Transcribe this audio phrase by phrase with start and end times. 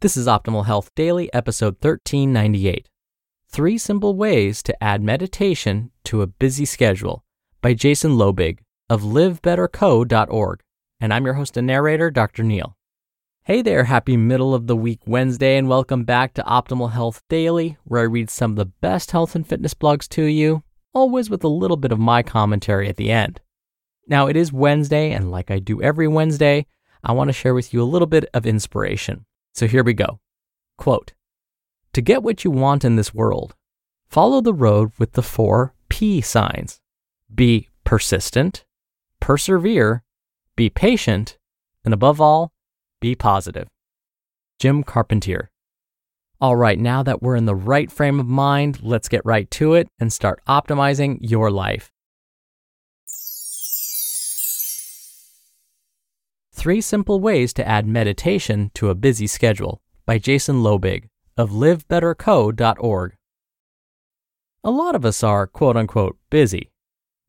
[0.00, 2.88] This is Optimal Health Daily, episode 1398.
[3.50, 7.22] Three Simple Ways to Add Meditation to a Busy Schedule
[7.60, 10.60] by Jason Loebig of livebetterco.org.
[11.02, 12.42] And I'm your host and narrator, Dr.
[12.42, 12.78] Neal.
[13.42, 17.76] Hey there, happy middle of the week Wednesday, and welcome back to Optimal Health Daily,
[17.84, 20.62] where I read some of the best health and fitness blogs to you,
[20.94, 23.42] always with a little bit of my commentary at the end.
[24.06, 26.64] Now, it is Wednesday, and like I do every Wednesday,
[27.04, 29.26] I want to share with you a little bit of inspiration.
[29.60, 30.20] So here we go.
[30.78, 31.12] Quote
[31.92, 33.54] To get what you want in this world,
[34.08, 36.80] follow the road with the four P signs
[37.34, 38.64] be persistent,
[39.20, 40.02] persevere,
[40.56, 41.36] be patient,
[41.84, 42.52] and above all,
[43.02, 43.68] be positive.
[44.58, 45.50] Jim Carpentier.
[46.40, 49.74] All right, now that we're in the right frame of mind, let's get right to
[49.74, 51.92] it and start optimizing your life.
[56.60, 63.16] Three Simple Ways to Add Meditation to a Busy Schedule by Jason Loebig of livebetterco.org.
[64.62, 66.70] A lot of us are quote unquote busy.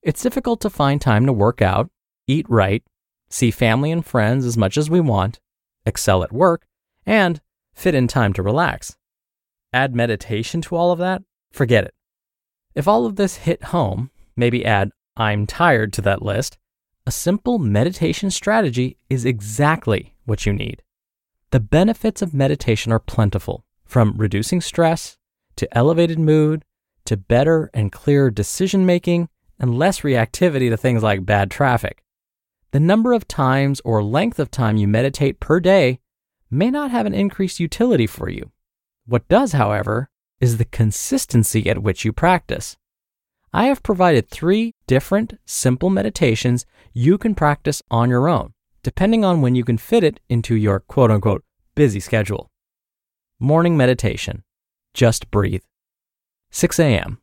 [0.00, 1.90] It's difficult to find time to work out,
[2.26, 2.82] eat right,
[3.28, 5.40] see family and friends as much as we want,
[5.84, 6.66] excel at work,
[7.04, 7.42] and
[7.74, 8.96] fit in time to relax.
[9.74, 11.22] Add meditation to all of that?
[11.52, 11.94] Forget it.
[12.74, 16.56] If all of this hit home, maybe add I'm tired to that list
[17.08, 20.82] a simple meditation strategy is exactly what you need.
[21.52, 25.16] The benefits of meditation are plentiful, from reducing stress
[25.56, 26.66] to elevated mood
[27.06, 32.04] to better and clearer decision making and less reactivity to things like bad traffic.
[32.72, 36.00] The number of times or length of time you meditate per day
[36.50, 38.52] may not have an increased utility for you.
[39.06, 42.76] What does, however, is the consistency at which you practice.
[43.52, 49.40] I have provided three different simple meditations you can practice on your own, depending on
[49.40, 51.44] when you can fit it into your quote unquote
[51.74, 52.50] busy schedule.
[53.40, 54.42] Morning meditation.
[54.94, 55.62] Just breathe.
[56.50, 57.20] 6 a.m.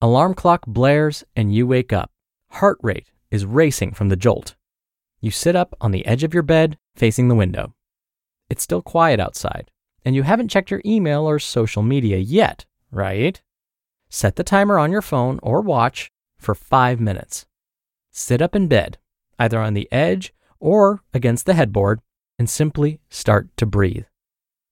[0.00, 2.10] Alarm clock blares and you wake up.
[2.52, 4.56] Heart rate is racing from the jolt.
[5.20, 7.74] You sit up on the edge of your bed facing the window.
[8.50, 9.70] It's still quiet outside,
[10.04, 13.40] and you haven't checked your email or social media yet, right?
[14.14, 17.46] Set the timer on your phone or watch for five minutes.
[18.10, 18.98] Sit up in bed,
[19.38, 21.98] either on the edge or against the headboard,
[22.38, 24.04] and simply start to breathe.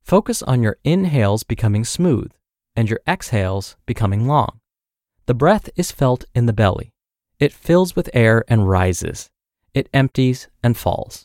[0.03, 2.31] Focus on your inhales becoming smooth
[2.77, 4.61] and your exhales becoming long.
[5.25, 6.93] The breath is felt in the belly.
[7.39, 9.31] It fills with air and rises.
[9.73, 11.25] It empties and falls.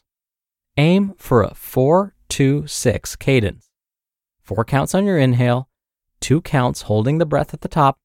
[0.77, 3.67] Aim for a 4 2 6 cadence.
[4.41, 5.67] Four counts on your inhale,
[6.21, 7.97] two counts holding the breath at the top,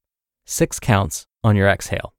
[0.50, 2.12] six counts on your exhale.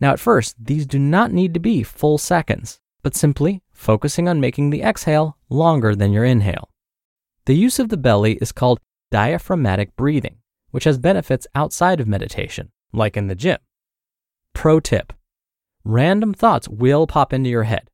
[0.00, 4.40] Now, at first, these do not need to be full seconds, but simply focusing on
[4.40, 6.70] making the exhale longer than your inhale.
[7.46, 10.38] The use of the belly is called diaphragmatic breathing,
[10.72, 13.58] which has benefits outside of meditation, like in the gym.
[14.52, 15.12] Pro tip
[15.84, 17.88] Random thoughts will pop into your head.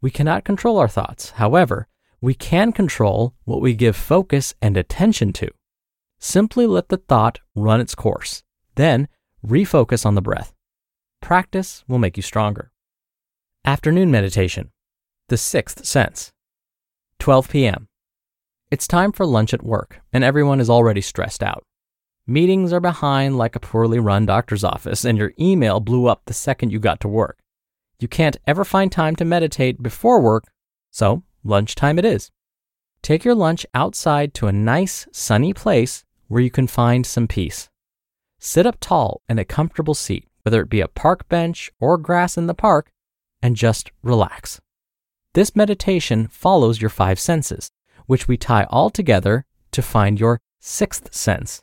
[0.00, 1.30] We cannot control our thoughts.
[1.32, 1.88] However,
[2.20, 5.50] we can control what we give focus and attention to.
[6.18, 9.08] Simply let the thought run its course then
[9.46, 10.52] refocus on the breath.
[11.20, 12.72] Practice will make you stronger.
[13.64, 14.72] Afternoon meditation,
[15.28, 16.32] the sixth sense.
[17.18, 17.88] 12 p.m.
[18.70, 21.62] It's time for lunch at work, and everyone is already stressed out.
[22.26, 26.34] Meetings are behind like a poorly run doctor's office, and your email blew up the
[26.34, 27.38] second you got to work.
[27.98, 30.44] You can't ever find time to meditate before work,
[30.90, 32.30] so lunchtime it is.
[33.02, 37.68] Take your lunch outside to a nice, sunny place where you can find some peace.
[38.44, 42.36] Sit up tall in a comfortable seat, whether it be a park bench or grass
[42.36, 42.90] in the park,
[43.40, 44.60] and just relax.
[45.34, 47.70] This meditation follows your five senses,
[48.06, 51.62] which we tie all together to find your sixth sense.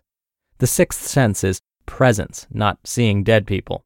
[0.60, 3.84] The sixth sense is presence, not seeing dead people.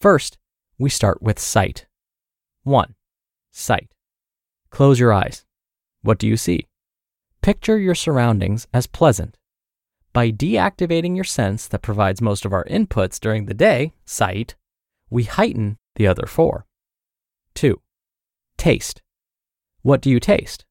[0.00, 0.38] First,
[0.78, 1.84] we start with sight.
[2.62, 2.94] 1.
[3.52, 3.92] Sight.
[4.70, 5.44] Close your eyes.
[6.00, 6.66] What do you see?
[7.42, 9.36] Picture your surroundings as pleasant.
[10.16, 14.56] By deactivating your sense that provides most of our inputs during the day, sight,
[15.10, 16.64] we heighten the other four.
[17.52, 17.78] 2.
[18.56, 19.02] Taste.
[19.82, 20.64] What do you taste?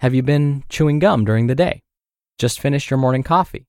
[0.00, 1.80] Have you been chewing gum during the day?
[2.36, 3.66] Just finished your morning coffee?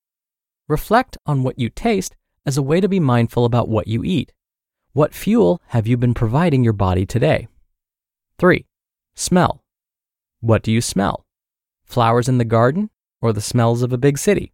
[0.67, 4.33] Reflect on what you taste as a way to be mindful about what you eat.
[4.91, 7.47] What fuel have you been providing your body today?
[8.39, 8.65] 3.
[9.15, 9.63] Smell.
[10.41, 11.25] What do you smell?
[11.85, 12.89] Flowers in the garden
[13.21, 14.51] or the smells of a big city?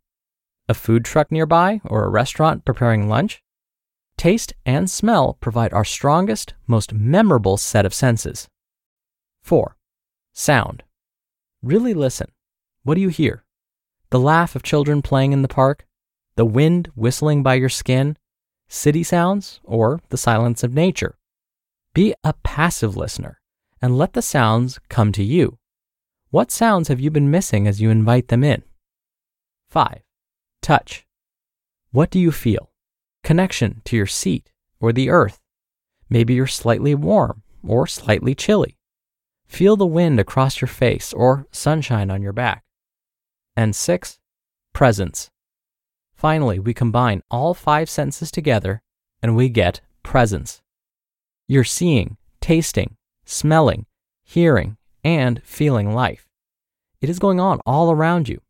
[0.69, 3.41] A food truck nearby or a restaurant preparing lunch?
[4.17, 8.47] Taste and smell provide our strongest, most memorable set of senses.
[9.41, 9.75] 4.
[10.31, 10.83] Sound.
[11.63, 12.31] Really listen.
[12.83, 13.43] What do you hear?
[14.11, 15.87] The laugh of children playing in the park?
[16.35, 18.15] The wind whistling by your skin?
[18.67, 19.59] City sounds?
[19.63, 21.17] Or the silence of nature?
[21.95, 23.41] Be a passive listener
[23.81, 25.57] and let the sounds come to you.
[26.29, 28.61] What sounds have you been missing as you invite them in?
[29.71, 30.03] 5.
[30.61, 31.05] Touch.
[31.91, 32.71] What do you feel?
[33.23, 35.39] Connection to your seat or the earth.
[36.09, 38.77] Maybe you're slightly warm or slightly chilly.
[39.47, 42.63] Feel the wind across your face or sunshine on your back.
[43.55, 44.19] And 6.
[44.73, 45.31] Presence.
[46.15, 48.81] Finally, we combine all five senses together
[49.21, 50.61] and we get presence.
[51.47, 52.95] You're seeing, tasting,
[53.25, 53.85] smelling,
[54.23, 56.27] hearing, and feeling life.
[57.01, 58.41] It is going on all around you.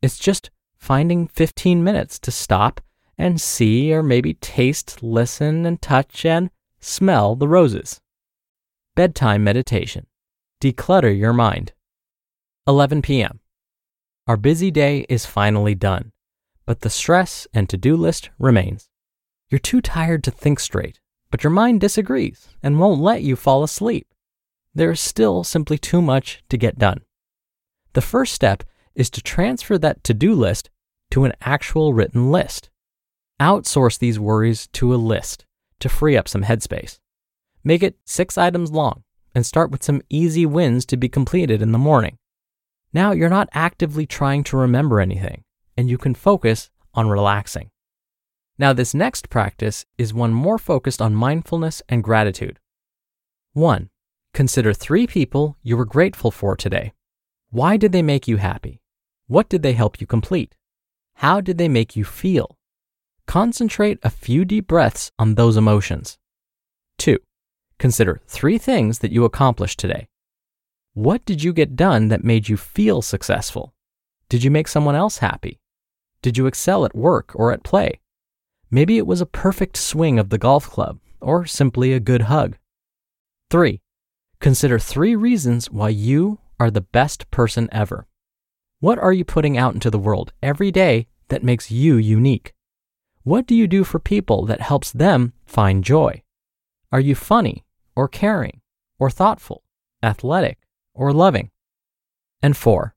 [0.00, 0.50] It's just
[0.86, 2.80] finding 15 minutes to stop
[3.18, 6.48] and see or maybe taste, listen, and touch and
[6.78, 8.00] smell the roses.
[8.94, 10.06] Bedtime meditation.
[10.62, 11.72] Declutter your mind.
[12.68, 13.40] 11 p.m.
[14.28, 16.12] Our busy day is finally done,
[16.66, 18.88] but the stress and to do list remains.
[19.48, 21.00] You're too tired to think straight,
[21.32, 24.06] but your mind disagrees and won't let you fall asleep.
[24.72, 27.00] There is still simply too much to get done.
[27.94, 28.62] The first step
[28.94, 30.70] is to transfer that to do list
[31.10, 32.70] to an actual written list.
[33.40, 35.44] Outsource these worries to a list
[35.80, 36.98] to free up some headspace.
[37.62, 39.02] Make it six items long
[39.34, 42.16] and start with some easy wins to be completed in the morning.
[42.92, 45.44] Now you're not actively trying to remember anything,
[45.76, 47.70] and you can focus on relaxing.
[48.58, 52.58] Now, this next practice is one more focused on mindfulness and gratitude.
[53.52, 53.90] 1.
[54.32, 56.94] Consider three people you were grateful for today.
[57.50, 58.80] Why did they make you happy?
[59.26, 60.54] What did they help you complete?
[61.20, 62.58] How did they make you feel?
[63.26, 66.18] Concentrate a few deep breaths on those emotions.
[66.98, 67.18] 2.
[67.78, 70.08] Consider three things that you accomplished today.
[70.92, 73.72] What did you get done that made you feel successful?
[74.28, 75.58] Did you make someone else happy?
[76.20, 78.00] Did you excel at work or at play?
[78.70, 82.58] Maybe it was a perfect swing of the golf club or simply a good hug.
[83.50, 83.80] 3.
[84.40, 88.06] Consider three reasons why you are the best person ever.
[88.78, 92.52] What are you putting out into the world every day that makes you unique?
[93.22, 96.22] What do you do for people that helps them find joy?
[96.92, 97.64] Are you funny
[97.94, 98.60] or caring
[98.98, 99.62] or thoughtful,
[100.02, 100.58] athletic
[100.92, 101.50] or loving?
[102.42, 102.94] And four,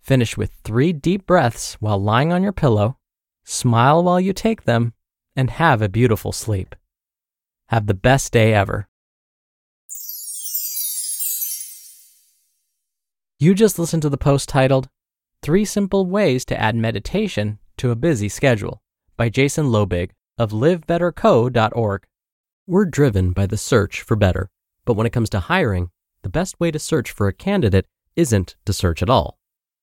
[0.00, 2.96] finish with three deep breaths while lying on your pillow,
[3.44, 4.94] smile while you take them,
[5.36, 6.74] and have a beautiful sleep.
[7.66, 8.88] Have the best day ever.
[13.38, 14.88] You just listened to the post titled
[15.42, 18.82] Three Simple Ways to Add Meditation to a Busy Schedule
[19.16, 22.06] by Jason Loebig of livebetterco.org.
[22.66, 24.50] We're driven by the search for better,
[24.84, 25.90] but when it comes to hiring,
[26.22, 29.38] the best way to search for a candidate isn't to search at all.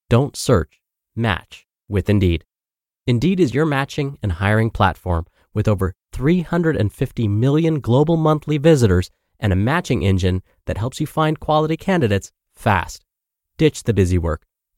[0.09, 0.81] Don't search,
[1.15, 2.43] match with Indeed.
[3.07, 9.09] Indeed is your matching and hiring platform with over 350 million global monthly visitors
[9.39, 13.05] and a matching engine that helps you find quality candidates fast.
[13.57, 14.45] Ditch the busy work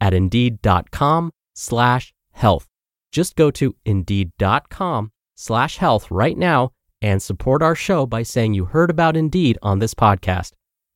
[0.00, 2.66] at indeed.com slash health.
[3.12, 6.70] Just go to indeed.com slash health right now
[7.02, 10.52] and support our show by saying you heard about Indeed on this podcast.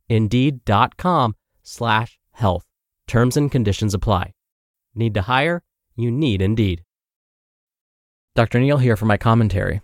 [0.09, 2.65] Indeed.com slash health.
[3.09, 4.33] Terms and conditions apply.
[4.95, 5.63] Need to hire?
[5.97, 6.83] You need indeed.
[8.35, 8.61] Dr.
[8.61, 9.81] Neal here for my commentary.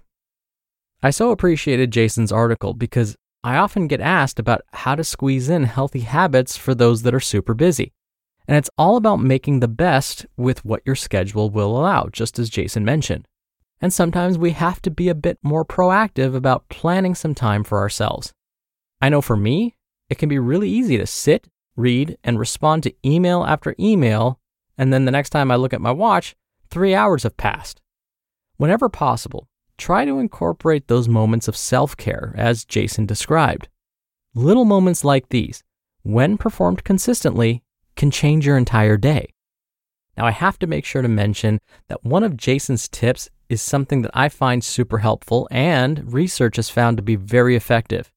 [1.02, 5.64] I so appreciated Jason's article because I often get asked about how to squeeze in
[5.64, 7.92] healthy habits for those that are super busy.
[8.50, 12.50] And it's all about making the best with what your schedule will allow, just as
[12.50, 13.28] Jason mentioned.
[13.80, 17.78] And sometimes we have to be a bit more proactive about planning some time for
[17.78, 18.34] ourselves.
[19.00, 19.76] I know for me,
[20.08, 24.40] it can be really easy to sit, read, and respond to email after email,
[24.76, 26.34] and then the next time I look at my watch,
[26.70, 27.80] three hours have passed.
[28.56, 33.68] Whenever possible, try to incorporate those moments of self care as Jason described.
[34.34, 35.62] Little moments like these,
[36.02, 37.62] when performed consistently,
[38.00, 39.28] can change your entire day.
[40.16, 44.00] Now, I have to make sure to mention that one of Jason's tips is something
[44.00, 48.10] that I find super helpful and research has found to be very effective.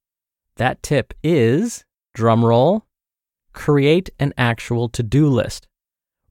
[0.55, 1.83] That tip is
[2.17, 2.83] drumroll,
[3.51, 5.67] create an actual to do list.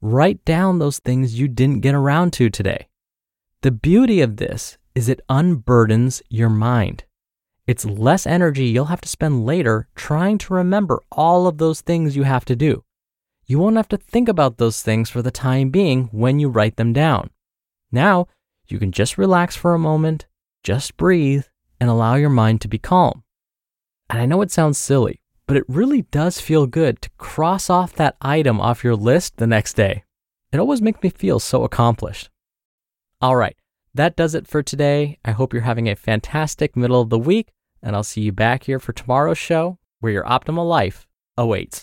[0.01, 2.89] Write down those things you didn't get around to today.
[3.61, 7.05] The beauty of this is it unburdens your mind.
[7.67, 12.17] It's less energy you'll have to spend later trying to remember all of those things
[12.17, 12.83] you have to do.
[13.47, 16.77] You won't have to think about those things for the time being when you write
[16.77, 17.31] them down.
[17.91, 18.29] Now,
[18.69, 20.27] you can just relax for a moment,
[20.63, 21.45] just breathe,
[21.81, 23.25] and allow your mind to be calm.
[24.09, 27.95] And I know it sounds silly, but it really does feel good to cross off
[27.95, 30.05] that item off your list the next day.
[30.53, 32.31] It always makes me feel so accomplished.
[33.21, 33.57] All right,
[33.95, 35.19] that does it for today.
[35.25, 38.65] I hope you're having a fantastic middle of the week, and I'll see you back
[38.65, 41.07] here for tomorrow's show where your optimal life
[41.37, 41.81] awaits.